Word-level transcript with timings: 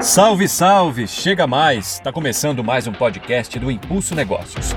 Salve, 0.00 0.46
salve! 0.46 1.08
Chega 1.08 1.46
mais! 1.46 1.94
Está 1.94 2.12
começando 2.12 2.62
mais 2.62 2.86
um 2.86 2.92
podcast 2.92 3.58
do 3.58 3.70
Impulso 3.70 4.14
Negócios. 4.14 4.74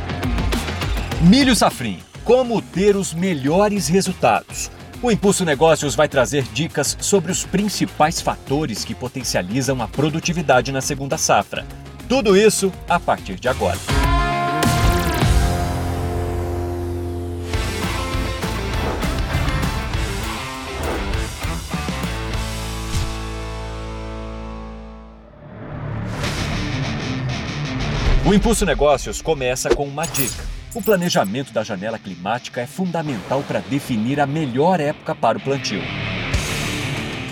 Milho 1.22 1.56
Safrinho, 1.56 2.00
como 2.24 2.61
ter 2.61 2.95
os 2.95 3.14
melhores 3.14 3.87
resultados. 3.87 4.71
O 5.01 5.11
Impulso 5.11 5.43
Negócios 5.43 5.93
vai 5.93 6.08
trazer 6.08 6.43
dicas 6.53 6.97
sobre 7.01 7.32
os 7.32 7.45
principais 7.45 8.21
fatores 8.21 8.86
que 8.86 8.95
potencializam 8.95 9.82
a 9.82 9.88
produtividade 9.88 10.71
na 10.71 10.82
segunda 10.82 11.18
safra. 11.18 11.65
Tudo 12.07 12.36
isso 12.36 12.71
a 12.88 12.99
partir 12.99 13.36
de 13.36 13.47
agora. 13.49 13.77
O 28.26 28.34
Impulso 28.34 28.66
Negócios 28.66 29.22
começa 29.22 29.70
com 29.70 29.86
uma 29.86 30.05
dica. 30.05 30.44
O 30.76 30.82
planejamento 30.82 31.54
da 31.54 31.64
janela 31.64 31.98
climática 31.98 32.59
é 32.59 32.68
fundamental 32.68 33.42
para 33.48 33.59
definir 33.62 34.20
a 34.20 34.28
melhor 34.28 34.82
época 34.82 35.16
para 35.16 35.38
o 35.38 35.42
plantio. 35.42 35.82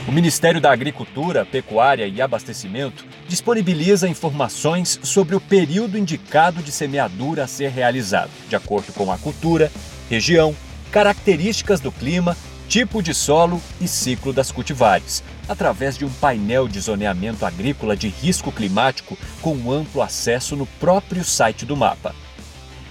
O 0.08 0.12
Ministério 0.14 0.62
da 0.62 0.72
Agricultura, 0.72 1.46
Pecuária 1.46 2.08
e 2.08 2.22
Abastecimento 2.22 3.06
disponibiliza 3.28 4.08
informações 4.08 4.98
sobre 5.04 5.36
o 5.36 5.42
período 5.42 5.98
indicado 5.98 6.64
de 6.64 6.72
semeadura 6.72 7.44
a 7.44 7.48
ser 7.48 7.70
realizado, 7.70 8.32
de 8.48 8.56
acordo 8.56 8.94
com 8.94 9.12
a 9.12 9.18
cultura, 9.18 9.70
região, 10.10 10.56
características 10.90 11.82
do 11.82 11.92
clima 11.92 12.36
tipo 12.68 13.02
de 13.02 13.14
solo 13.14 13.62
e 13.80 13.88
ciclo 13.88 14.34
das 14.34 14.52
cultivares, 14.52 15.24
através 15.48 15.98
de 15.98 16.06
um 16.06 16.10
painel 16.10 16.68
de 16.68 16.80
zoneamento 16.80 17.46
agrícola 17.46 17.96
de 17.96 18.10
risco 18.10 18.52
climático 18.52 19.18
com 19.42 19.72
amplo 19.72 20.02
acesso 20.02 20.56
no 20.56 20.66
próprio 20.66 21.24
site 21.24 21.66
do 21.66 21.78
mapa. 21.78 22.14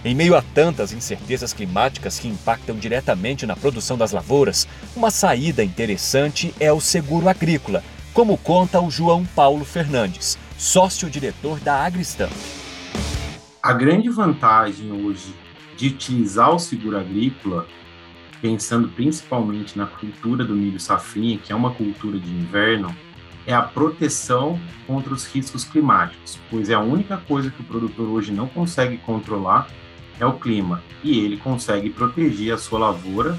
Em 0.04 0.14
meio 0.14 0.36
a 0.36 0.42
tantas 0.42 0.92
incertezas 0.92 1.52
climáticas 1.52 2.18
que 2.18 2.28
impactam 2.28 2.76
diretamente 2.76 3.44
na 3.44 3.56
produção 3.56 3.98
das 3.98 4.12
lavouras, 4.12 4.66
uma 4.94 5.10
saída 5.10 5.64
interessante 5.64 6.54
é 6.60 6.72
o 6.72 6.80
seguro 6.80 7.28
agrícola, 7.28 7.82
como 8.14 8.38
conta 8.38 8.80
o 8.80 8.90
João 8.90 9.26
Paulo 9.26 9.64
Fernandes, 9.64 10.38
sócio-diretor 10.56 11.60
da 11.60 11.84
Agristam. 11.84 12.30
A 13.62 13.72
grande 13.72 14.08
vantagem 14.08 14.92
hoje 14.92 15.34
de 15.76 15.88
utilizar 15.88 16.54
o 16.54 16.58
seguro 16.58 16.98
agrícola 16.98 17.66
pensando 18.40 18.88
principalmente 18.88 19.76
na 19.76 19.86
cultura 19.86 20.44
do 20.44 20.54
milho 20.54 20.80
safrinha, 20.80 21.38
que 21.38 21.52
é 21.52 21.56
uma 21.56 21.72
cultura 21.72 22.18
de 22.18 22.30
inverno, 22.30 22.94
é 23.46 23.54
a 23.54 23.62
proteção 23.62 24.60
contra 24.86 25.14
os 25.14 25.24
riscos 25.26 25.64
climáticos, 25.64 26.38
pois 26.50 26.68
é 26.68 26.74
a 26.74 26.80
única 26.80 27.16
coisa 27.16 27.50
que 27.50 27.60
o 27.60 27.64
produtor 27.64 28.08
hoje 28.08 28.32
não 28.32 28.48
consegue 28.48 28.96
controlar 28.98 29.68
é 30.18 30.26
o 30.26 30.32
clima, 30.32 30.82
e 31.04 31.18
ele 31.20 31.36
consegue 31.36 31.90
proteger 31.90 32.54
a 32.54 32.58
sua 32.58 32.78
lavoura 32.78 33.38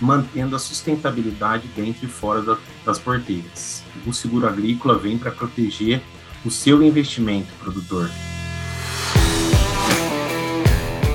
mantendo 0.00 0.56
a 0.56 0.58
sustentabilidade 0.58 1.68
dentro 1.76 2.06
e 2.06 2.08
fora 2.08 2.40
da, 2.40 2.56
das 2.84 2.98
porteiras. 2.98 3.84
O 4.06 4.12
seguro 4.12 4.48
agrícola 4.48 4.98
vem 4.98 5.18
para 5.18 5.30
proteger 5.30 6.00
o 6.44 6.50
seu 6.50 6.82
investimento, 6.82 7.52
produtor. 7.62 8.10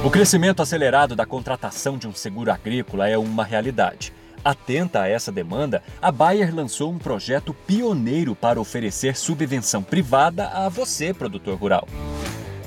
O 0.06 0.12
crescimento 0.12 0.62
acelerado 0.62 1.16
da 1.16 1.26
contratação 1.26 1.98
de 1.98 2.08
um 2.08 2.14
seguro 2.14 2.52
agrícola 2.52 3.10
é 3.10 3.18
uma 3.18 3.44
realidade. 3.44 4.14
Atenta 4.44 5.02
a 5.02 5.08
essa 5.08 5.32
demanda, 5.32 5.82
a 6.00 6.12
Bayer 6.12 6.54
lançou 6.54 6.92
um 6.92 7.00
projeto 7.00 7.56
pioneiro 7.66 8.36
para 8.36 8.62
oferecer 8.62 9.18
subvenção 9.18 9.82
privada 9.82 10.48
a 10.50 10.70
você, 10.70 11.12
produtor 11.12 11.58
rural. 11.58 11.88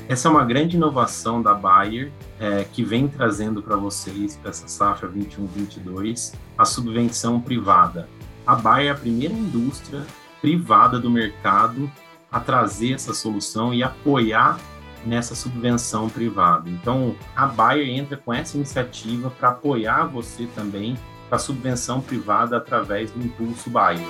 Essa 0.09 0.27
é 0.27 0.31
uma 0.33 0.45
grande 0.45 0.77
inovação 0.77 1.41
da 1.41 1.55
Bayer, 1.55 2.11
é, 2.41 2.65
que 2.73 2.83
vem 2.83 3.07
trazendo 3.07 3.63
para 3.63 3.77
vocês, 3.77 4.37
para 4.37 4.51
essa 4.51 4.67
safra 4.67 5.09
21-22, 5.09 6.35
a 6.59 6.65
subvenção 6.65 7.41
privada. 7.41 8.09
A 8.45 8.57
Bayer 8.57 8.89
é 8.89 8.91
a 8.91 8.97
primeira 8.97 9.33
indústria 9.33 10.05
privada 10.41 10.99
do 10.99 11.09
mercado 11.09 11.89
a 12.33 12.41
trazer 12.41 12.95
essa 12.95 13.15
solução 13.15 13.73
e 13.73 13.85
apoiar 13.85 14.59
nessa 15.05 15.35
subvenção 15.35 16.09
privada. 16.09 16.69
Então, 16.69 17.15
a 17.35 17.47
Bayer 17.47 17.89
entra 17.89 18.17
com 18.17 18.33
essa 18.33 18.57
iniciativa 18.57 19.31
para 19.31 19.51
apoiar 19.51 20.07
você 20.07 20.47
também 20.55 20.97
para 21.29 21.37
a 21.37 21.41
subvenção 21.41 22.01
privada 22.01 22.57
através 22.57 23.11
do 23.11 23.21
Impulso 23.21 23.71
Bayer. 23.71 24.01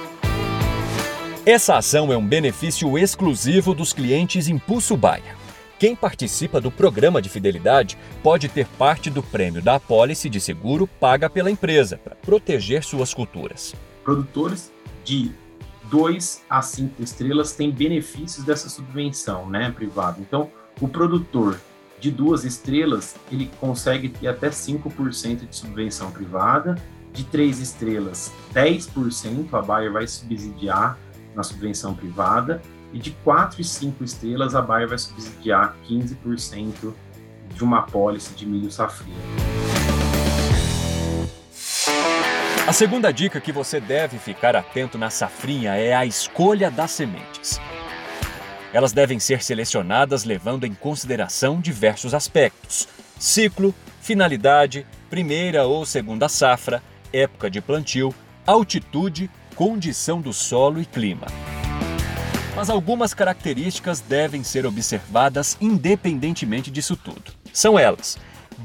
Essa 1.44 1.76
ação 1.76 2.12
é 2.12 2.16
um 2.16 2.26
benefício 2.26 2.98
exclusivo 2.98 3.74
dos 3.74 3.92
clientes 3.92 4.48
Impulso 4.48 4.96
Bayer. 4.96 5.36
Quem 5.78 5.94
participa 5.94 6.60
do 6.60 6.70
programa 6.70 7.22
de 7.22 7.28
fidelidade 7.28 7.96
pode 8.22 8.48
ter 8.48 8.66
parte 8.66 9.08
do 9.08 9.22
prêmio 9.22 9.62
da 9.62 9.76
apólice 9.76 10.28
de 10.28 10.40
seguro 10.40 10.86
paga 10.86 11.30
pela 11.30 11.50
empresa 11.50 11.96
para 11.96 12.16
proteger 12.16 12.82
suas 12.82 13.14
culturas. 13.14 13.74
Produtores 14.02 14.72
de 15.04 15.30
2 15.84 16.42
a 16.50 16.60
5 16.60 17.02
estrelas 17.02 17.52
têm 17.52 17.70
benefícios 17.70 18.44
dessa 18.44 18.68
subvenção 18.68 19.48
né, 19.48 19.70
privada. 19.70 20.20
Então, 20.20 20.50
o 20.80 20.88
produtor 20.88 21.58
de 22.00 22.10
duas 22.10 22.44
estrelas, 22.44 23.16
ele 23.30 23.50
consegue 23.60 24.08
ter 24.08 24.28
até 24.28 24.50
5% 24.50 25.48
de 25.48 25.56
subvenção 25.56 26.10
privada, 26.10 26.76
de 27.12 27.24
três 27.24 27.58
estrelas, 27.58 28.32
10% 28.54 29.52
a 29.52 29.62
Bayer 29.62 29.92
vai 29.92 30.06
subsidiar 30.06 30.96
na 31.34 31.42
subvenção 31.42 31.94
privada, 31.94 32.62
e 32.92 32.98
de 32.98 33.10
4 33.24 33.60
e 33.60 33.64
5 33.64 34.04
estrelas 34.04 34.54
a 34.54 34.62
Bayer 34.62 34.88
vai 34.88 34.98
subsidiar 34.98 35.76
15% 35.88 36.94
de 37.54 37.64
uma 37.64 37.80
apólice 37.80 38.34
de 38.34 38.46
milho 38.46 38.70
safrinha. 38.70 39.16
A 42.66 42.72
segunda 42.72 43.10
dica 43.10 43.40
que 43.40 43.50
você 43.50 43.80
deve 43.80 44.18
ficar 44.18 44.54
atento 44.54 44.98
na 44.98 45.10
safrinha 45.10 45.74
é 45.74 45.94
a 45.94 46.04
escolha 46.04 46.70
das 46.70 46.90
sementes. 46.90 47.58
Elas 48.72 48.92
devem 48.92 49.18
ser 49.18 49.42
selecionadas 49.42 50.24
levando 50.24 50.64
em 50.64 50.74
consideração 50.74 51.60
diversos 51.60 52.12
aspectos: 52.12 52.86
ciclo, 53.18 53.74
finalidade, 54.00 54.86
primeira 55.08 55.66
ou 55.66 55.86
segunda 55.86 56.28
safra, 56.28 56.82
época 57.12 57.50
de 57.50 57.60
plantio, 57.60 58.14
altitude, 58.46 59.30
condição 59.54 60.20
do 60.20 60.32
solo 60.32 60.80
e 60.80 60.86
clima. 60.86 61.26
Mas 62.54 62.68
algumas 62.68 63.14
características 63.14 64.00
devem 64.00 64.42
ser 64.44 64.66
observadas 64.66 65.56
independentemente 65.60 66.70
disso 66.70 66.96
tudo. 66.96 67.32
São 67.52 67.78
elas: 67.78 68.18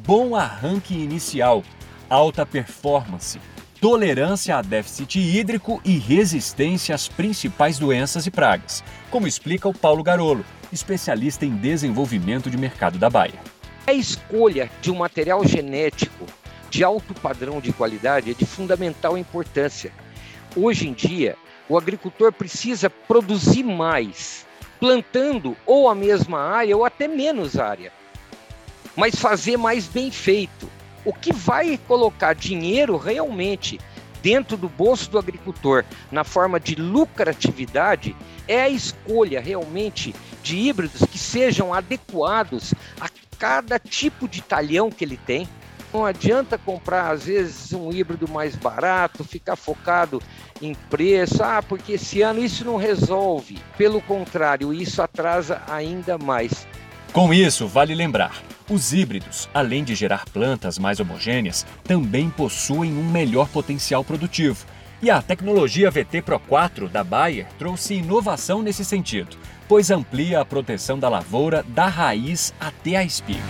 bom 0.06 0.36
arranque 0.36 0.94
inicial, 0.94 1.64
alta 2.10 2.46
performance, 2.46 3.40
tolerância 3.84 4.56
a 4.56 4.62
déficit 4.62 5.20
hídrico 5.20 5.82
e 5.84 5.98
resistência 5.98 6.96
às 6.96 7.10
principais 7.10 7.78
doenças 7.78 8.26
e 8.26 8.32
pragas, 8.32 8.82
como 9.12 9.28
explica 9.28 9.68
o 9.68 9.74
Paulo 9.74 10.02
Garolo, 10.02 10.46
especialista 10.72 11.46
em 11.46 11.54
desenvolvimento 11.58 12.50
de 12.50 12.56
mercado 12.56 12.98
da 12.98 13.10
Baia. 13.10 13.42
A 13.86 13.92
escolha 13.92 14.72
de 14.82 14.90
um 14.90 14.96
material 14.96 15.46
genético 15.46 16.26
de 16.70 16.82
alto 16.82 17.14
padrão 17.14 17.60
de 17.60 17.74
qualidade 17.74 18.32
é 18.32 18.34
de 18.34 18.46
fundamental 18.46 19.18
importância. 19.18 19.92
Hoje 20.56 20.88
em 20.88 20.94
dia, 20.94 21.36
o 21.68 21.78
agricultor 21.78 22.32
precisa 22.32 22.90
produzir 22.90 23.64
mais, 23.64 24.46
plantando 24.80 25.58
ou 25.66 25.90
a 25.90 25.94
mesma 25.94 26.40
área 26.40 26.78
ou 26.78 26.86
até 26.86 27.06
menos 27.06 27.60
área, 27.60 27.92
mas 28.96 29.16
fazer 29.16 29.58
mais 29.58 29.88
bem 29.88 30.10
feito 30.10 30.70
o 31.06 31.14
que 31.14 31.34
vai 31.34 31.78
colocar 31.88 32.34
dinheiro 32.34 32.98
realmente 32.98 33.80
dentro 34.22 34.56
do 34.56 34.70
bolso 34.70 35.12
do 35.12 35.20
agricultor 35.20 35.84
na 36.12 36.24
forma 36.24 36.60
de 36.60 36.76
lucratividade 36.76 38.16
é 38.48 38.62
a 38.62 38.70
escolha 38.70 39.42
realmente 39.42 40.16
de 40.42 40.58
híbridos 40.58 41.02
que 41.10 41.18
sejam 41.18 41.74
adequados 41.74 42.74
a 43.00 43.10
cada 43.38 43.78
tipo 43.78 44.28
de 44.28 44.42
talhão 44.42 44.90
que 44.90 45.04
ele 45.04 45.18
tem. 45.18 45.48
Não 45.94 46.06
adianta 46.06 46.58
comprar, 46.58 47.12
às 47.12 47.26
vezes, 47.26 47.72
um 47.72 47.92
híbrido 47.92 48.28
mais 48.28 48.56
barato, 48.56 49.24
ficar 49.24 49.56
focado 49.56 50.22
em 50.60 50.74
preço, 50.74 51.44
ah, 51.44 51.62
porque 51.62 51.94
esse 51.94 52.22
ano 52.22 52.44
isso 52.44 52.66
não 52.66 52.78
resolve. 52.78 53.60
Pelo 53.78 54.02
contrário, 54.02 54.74
isso 54.74 55.02
atrasa 55.02 55.62
ainda 55.70 56.18
mais. 56.18 56.66
Com 57.12 57.32
isso, 57.32 57.68
vale 57.68 57.94
lembrar: 57.94 58.42
os 58.70 58.94
híbridos, 58.94 59.50
além 59.54 59.84
de 59.84 59.96
gerar 59.96 60.26
plantas 60.26 60.78
mais 60.78 61.00
homogêneas, 61.00 61.66
também 61.84 62.30
possuem 62.30 62.94
um 62.94 63.10
melhor 63.10 63.50
potencial 63.50 64.04
produtivo. 64.04 64.66
E 65.02 65.10
a 65.10 65.22
tecnologia 65.22 65.92
VT 65.92 66.22
Pro 66.22 66.40
4 66.40 66.88
da 66.88 67.04
Bayer 67.04 67.48
trouxe 67.60 67.96
inovação 67.96 68.62
nesse 68.62 68.86
sentido, 68.86 69.36
pois 69.68 69.92
amplia 69.92 70.40
a 70.40 70.46
proteção 70.46 70.98
da 70.98 71.10
lavoura 71.10 71.64
da 71.68 71.88
raiz 71.88 72.54
até 72.60 72.96
a 72.96 73.04
espiga. 73.04 73.42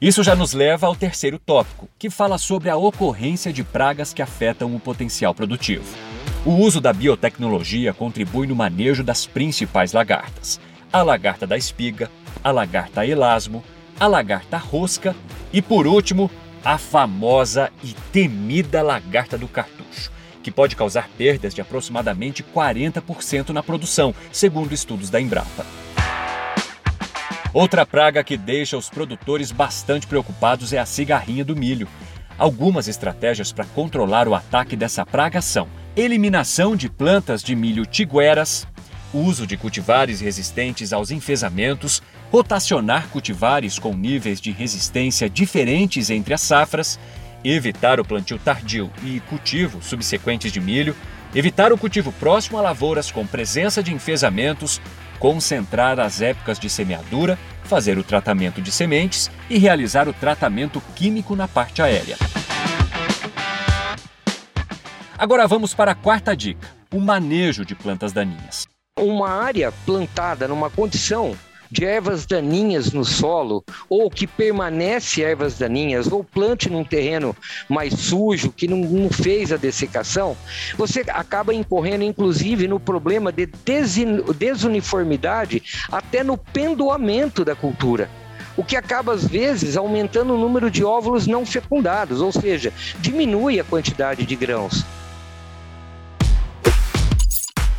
Isso 0.00 0.22
já 0.22 0.36
nos 0.36 0.52
leva 0.52 0.86
ao 0.86 0.94
terceiro 0.94 1.38
tópico, 1.38 1.88
que 1.98 2.10
fala 2.10 2.36
sobre 2.36 2.68
a 2.68 2.76
ocorrência 2.76 3.50
de 3.52 3.64
pragas 3.64 4.12
que 4.12 4.20
afetam 4.20 4.74
o 4.74 4.80
potencial 4.80 5.34
produtivo. 5.34 5.86
O 6.44 6.52
uso 6.52 6.80
da 6.80 6.92
biotecnologia 6.92 7.94
contribui 7.94 8.46
no 8.46 8.54
manejo 8.54 9.02
das 9.02 9.26
principais 9.26 9.92
lagartas: 9.92 10.60
a 10.92 11.02
lagarta 11.02 11.46
da 11.46 11.56
espiga, 11.56 12.10
a 12.42 12.50
lagarta 12.50 13.06
elasmo, 13.06 13.62
a 13.98 14.06
lagarta 14.06 14.56
rosca 14.56 15.14
e, 15.52 15.60
por 15.60 15.86
último, 15.86 16.30
a 16.64 16.78
famosa 16.78 17.70
e 17.82 17.92
temida 18.12 18.82
lagarta 18.82 19.38
do 19.38 19.48
cartucho, 19.48 20.10
que 20.42 20.50
pode 20.50 20.74
causar 20.74 21.08
perdas 21.16 21.54
de 21.54 21.60
aproximadamente 21.60 22.42
40% 22.42 23.50
na 23.50 23.62
produção, 23.62 24.14
segundo 24.32 24.72
estudos 24.72 25.10
da 25.10 25.20
Embrapa. 25.20 25.64
Outra 27.54 27.86
praga 27.86 28.22
que 28.22 28.36
deixa 28.36 28.76
os 28.76 28.90
produtores 28.90 29.50
bastante 29.50 30.06
preocupados 30.06 30.72
é 30.72 30.78
a 30.78 30.84
cigarrinha 30.84 31.44
do 31.44 31.56
milho. 31.56 31.88
Algumas 32.36 32.86
estratégias 32.86 33.50
para 33.50 33.64
controlar 33.64 34.28
o 34.28 34.34
ataque 34.34 34.76
dessa 34.76 35.06
praga 35.06 35.40
são 35.40 35.66
eliminação 35.96 36.76
de 36.76 36.90
plantas 36.90 37.42
de 37.42 37.56
milho 37.56 37.86
tigueras, 37.86 38.66
uso 39.16 39.46
de 39.46 39.56
cultivares 39.56 40.20
resistentes 40.20 40.92
aos 40.92 41.10
enfesamentos, 41.10 42.02
rotacionar 42.30 43.08
cultivares 43.08 43.78
com 43.78 43.94
níveis 43.94 44.40
de 44.40 44.50
resistência 44.50 45.28
diferentes 45.28 46.10
entre 46.10 46.34
as 46.34 46.40
safras, 46.40 46.98
evitar 47.44 48.00
o 48.00 48.04
plantio 48.04 48.38
tardio 48.38 48.90
e 49.04 49.20
cultivo 49.20 49.82
subsequentes 49.82 50.52
de 50.52 50.60
milho, 50.60 50.94
evitar 51.34 51.72
o 51.72 51.78
cultivo 51.78 52.12
próximo 52.12 52.58
a 52.58 52.62
lavouras 52.62 53.10
com 53.10 53.26
presença 53.26 53.82
de 53.82 53.92
enfesamentos, 53.92 54.80
concentrar 55.18 55.98
as 55.98 56.20
épocas 56.20 56.58
de 56.58 56.68
semeadura, 56.68 57.38
fazer 57.64 57.98
o 57.98 58.04
tratamento 58.04 58.60
de 58.60 58.70
sementes 58.70 59.30
e 59.48 59.58
realizar 59.58 60.08
o 60.08 60.12
tratamento 60.12 60.80
químico 60.94 61.34
na 61.34 61.48
parte 61.48 61.82
aérea. 61.82 62.16
Agora 65.18 65.46
vamos 65.46 65.72
para 65.72 65.92
a 65.92 65.94
quarta 65.94 66.36
dica: 66.36 66.68
o 66.92 67.00
manejo 67.00 67.64
de 67.64 67.74
plantas 67.74 68.12
daninhas. 68.12 68.75
Uma 68.98 69.28
área 69.28 69.70
plantada 69.84 70.48
numa 70.48 70.70
condição 70.70 71.36
de 71.70 71.84
ervas 71.84 72.24
daninhas 72.24 72.92
no 72.92 73.04
solo, 73.04 73.62
ou 73.90 74.10
que 74.10 74.26
permanece 74.26 75.22
ervas 75.22 75.58
daninhas, 75.58 76.10
ou 76.10 76.24
plante 76.24 76.70
num 76.70 76.82
terreno 76.82 77.36
mais 77.68 77.92
sujo, 77.92 78.50
que 78.50 78.66
não, 78.66 78.78
não 78.78 79.10
fez 79.10 79.52
a 79.52 79.58
dessecação, 79.58 80.34
você 80.78 81.04
acaba 81.08 81.52
incorrendo, 81.52 82.04
inclusive, 82.04 82.66
no 82.66 82.80
problema 82.80 83.30
de 83.30 83.46
desuniformidade 84.38 85.62
até 85.92 86.24
no 86.24 86.38
pendoamento 86.38 87.44
da 87.44 87.54
cultura 87.54 88.08
o 88.56 88.64
que 88.64 88.74
acaba 88.74 89.12
às 89.12 89.26
vezes 89.26 89.76
aumentando 89.76 90.34
o 90.34 90.38
número 90.38 90.70
de 90.70 90.82
óvulos 90.82 91.26
não 91.26 91.44
fecundados, 91.44 92.22
ou 92.22 92.32
seja, 92.32 92.72
diminui 93.00 93.60
a 93.60 93.64
quantidade 93.64 94.24
de 94.24 94.34
grãos. 94.34 94.82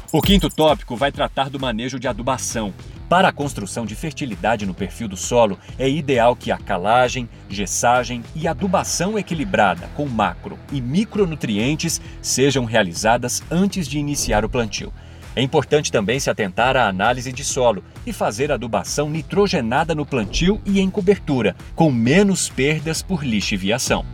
O 0.10 0.22
quinto 0.22 0.50
tópico 0.50 0.96
vai 0.96 1.12
tratar 1.12 1.50
do 1.50 1.60
manejo 1.60 2.00
de 2.00 2.08
adubação. 2.08 2.74
Para 3.10 3.28
a 3.28 3.34
construção 3.34 3.86
de 3.86 3.94
fertilidade 3.94 4.66
no 4.66 4.74
perfil 4.74 5.06
do 5.10 5.18
solo, 5.18 5.60
é 5.78 5.90
ideal 5.90 6.34
que 6.34 6.50
a 6.50 6.58
calagem, 6.58 7.28
gessagem 7.50 8.24
e 8.34 8.48
adubação 8.48 9.20
equilibrada 9.20 9.90
com 9.96 10.06
macro 10.06 10.58
e 10.72 10.80
micronutrientes 10.80 12.00
sejam 12.22 12.64
realizadas 12.64 13.44
antes 13.52 13.86
de 13.86 14.00
iniciar 14.00 14.46
o 14.46 14.50
plantio. 14.50 14.94
É 15.36 15.42
importante 15.42 15.92
também 15.92 16.22
se 16.22 16.30
atentar 16.30 16.78
à 16.78 16.88
análise 16.88 17.34
de 17.34 17.44
solo 17.44 17.84
e 18.06 18.14
fazer 18.14 18.50
adubação 18.50 19.10
nitrogenada 19.10 19.94
no 19.94 20.06
plantio 20.06 20.62
e 20.66 20.80
em 20.80 20.90
cobertura, 20.90 21.54
com 21.76 21.92
menos 21.92 22.48
perdas 22.50 23.02
por 23.02 23.26
lixiviação. 23.26 24.06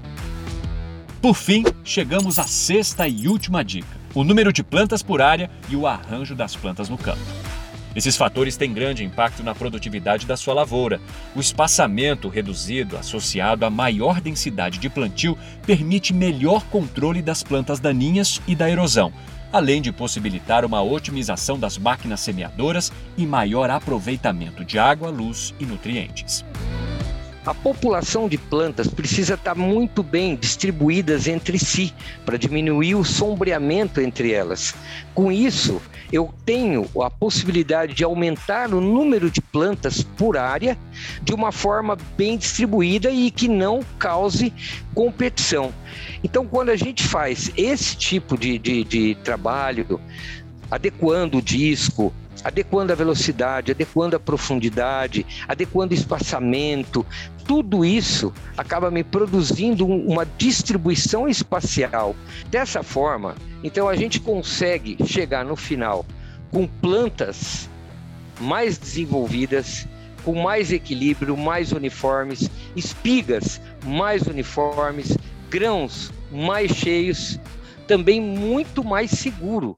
Por 1.21 1.35
fim, 1.35 1.63
chegamos 1.83 2.39
à 2.39 2.43
sexta 2.43 3.07
e 3.07 3.27
última 3.27 3.63
dica: 3.63 4.02
o 4.13 4.23
número 4.23 4.53
de 4.53 4.63
plantas 4.63 5.01
por 5.01 5.21
área 5.21 5.49
e 5.69 5.75
o 5.75 5.87
arranjo 5.87 6.35
das 6.35 6.55
plantas 6.55 6.89
no 6.89 6.97
campo. 6.97 7.21
Esses 7.95 8.17
fatores 8.17 8.57
têm 8.57 8.73
grande 8.73 9.03
impacto 9.03 9.43
na 9.43 9.53
produtividade 9.53 10.25
da 10.25 10.35
sua 10.35 10.53
lavoura. 10.53 10.99
O 11.35 11.39
espaçamento 11.39 12.27
reduzido, 12.27 12.97
associado 12.97 13.65
a 13.65 13.69
maior 13.69 14.19
densidade 14.19 14.79
de 14.79 14.89
plantio, 14.89 15.37
permite 15.65 16.13
melhor 16.13 16.63
controle 16.65 17.21
das 17.21 17.43
plantas 17.43 17.79
daninhas 17.79 18.41
e 18.47 18.55
da 18.55 18.69
erosão, 18.69 19.13
além 19.51 19.79
de 19.79 19.91
possibilitar 19.91 20.65
uma 20.65 20.81
otimização 20.81 21.59
das 21.59 21.77
máquinas 21.77 22.19
semeadoras 22.19 22.91
e 23.15 23.27
maior 23.27 23.69
aproveitamento 23.69 24.65
de 24.65 24.79
água, 24.79 25.11
luz 25.11 25.53
e 25.59 25.65
nutrientes. 25.65 26.43
A 27.45 27.53
população 27.53 28.29
de 28.29 28.37
plantas 28.37 28.87
precisa 28.87 29.33
estar 29.33 29.53
muito 29.53 30.01
bem 30.01 30.33
distribuídas 30.33 31.27
entre 31.27 31.59
si 31.59 31.93
para 32.25 32.37
diminuir 32.37 32.95
o 32.95 33.03
sombreamento 33.03 33.99
entre 33.99 34.31
elas. 34.31 34.73
Com 35.13 35.29
isso, 35.29 35.81
eu 36.09 36.33
tenho 36.45 36.89
a 37.01 37.09
possibilidade 37.09 37.93
de 37.93 38.03
aumentar 38.03 38.73
o 38.73 38.79
número 38.79 39.29
de 39.29 39.41
plantas 39.41 40.01
por 40.01 40.37
área 40.37 40.77
de 41.21 41.33
uma 41.33 41.51
forma 41.51 41.97
bem 42.15 42.37
distribuída 42.37 43.11
e 43.11 43.29
que 43.29 43.49
não 43.49 43.81
cause 43.99 44.53
competição. 44.95 45.73
Então, 46.23 46.45
quando 46.45 46.69
a 46.69 46.77
gente 46.77 47.03
faz 47.03 47.51
esse 47.57 47.97
tipo 47.97 48.37
de, 48.37 48.57
de, 48.57 48.85
de 48.85 49.15
trabalho, 49.15 49.99
adequando 50.71 51.39
o 51.39 51.41
disco, 51.41 52.13
adequando 52.43 52.91
a 52.91 52.95
velocidade, 52.95 53.71
adequando 53.71 54.15
a 54.15 54.19
profundidade, 54.19 55.25
adequando 55.47 55.93
o 55.93 55.97
espaçamento, 55.97 57.05
tudo 57.45 57.83
isso 57.85 58.33
acaba 58.57 58.91
me 58.91 59.03
produzindo 59.03 59.85
uma 59.85 60.25
distribuição 60.37 61.27
espacial. 61.27 62.15
Dessa 62.49 62.83
forma, 62.83 63.35
então 63.63 63.87
a 63.87 63.95
gente 63.95 64.19
consegue 64.19 64.97
chegar 65.05 65.45
no 65.45 65.55
final 65.55 66.05
com 66.51 66.67
plantas 66.67 67.69
mais 68.39 68.77
desenvolvidas, 68.77 69.87
com 70.23 70.41
mais 70.41 70.71
equilíbrio, 70.71 71.35
mais 71.35 71.71
uniformes, 71.71 72.49
espigas 72.75 73.61
mais 73.85 74.23
uniformes, 74.23 75.17
grãos 75.49 76.11
mais 76.31 76.71
cheios, 76.71 77.39
também 77.87 78.19
muito 78.21 78.83
mais 78.83 79.11
seguro. 79.11 79.75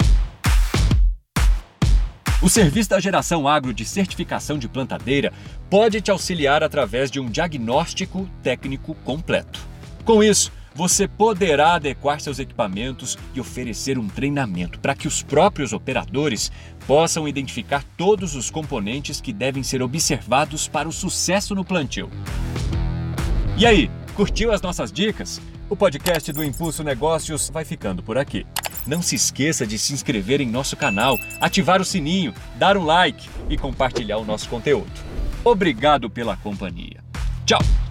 O 2.46 2.50
serviço 2.50 2.92
da 2.92 3.00
Geração 3.00 3.48
Agro 3.48 3.74
de 3.74 3.84
Certificação 3.84 4.60
de 4.60 4.70
Plantadeira 4.70 5.34
pode 5.68 6.00
te 6.00 6.12
auxiliar 6.12 6.62
através 6.62 7.10
de 7.10 7.20
um 7.20 7.28
diagnóstico 7.28 8.30
técnico 8.44 8.94
completo. 9.04 9.60
Com 10.04 10.24
isso, 10.24 10.52
você 10.76 11.08
poderá 11.08 11.74
adequar 11.74 12.22
seus 12.22 12.38
equipamentos 12.38 13.18
e 13.34 13.42
oferecer 13.42 13.98
um 13.98 14.08
treinamento 14.08 14.80
para 14.80 14.94
que 14.94 15.08
os 15.08 15.24
próprios 15.24 15.74
operadores 15.74 16.52
possam 16.86 17.28
identificar 17.28 17.84
todos 17.98 18.36
os 18.36 18.52
componentes 18.52 19.20
que 19.20 19.34
devem 19.34 19.64
ser 19.64 19.82
observados 19.82 20.68
para 20.68 20.88
o 20.88 20.92
sucesso 20.92 21.56
no 21.56 21.66
plantio. 21.66 22.12
E 23.58 23.66
aí, 23.66 23.90
curtiu 24.14 24.52
as 24.52 24.62
nossas 24.62 24.92
dicas? 24.92 25.42
O 25.68 25.76
podcast 25.76 26.32
do 26.32 26.44
Impulso 26.44 26.84
Negócios 26.84 27.50
vai 27.50 27.66
ficando 27.66 28.04
por 28.04 28.20
aqui. 28.20 28.46
Não 28.88 29.02
se 29.02 29.16
esqueça 29.16 29.66
de 29.66 29.78
se 29.78 29.94
inscrever 29.94 30.42
em 30.42 30.50
nosso 30.50 30.76
canal, 30.76 31.20
ativar 31.42 31.82
o 31.82 31.86
sininho, 31.86 32.34
dar 32.56 32.78
um 32.78 32.86
like 32.86 33.28
e 33.50 33.58
compartilhar 33.58 34.18
o 34.18 34.26
nosso 34.26 34.48
conteúdo. 34.50 34.92
Obrigado 35.44 36.10
pela 36.10 36.36
companhia. 36.38 37.04
Tchau! 37.46 37.85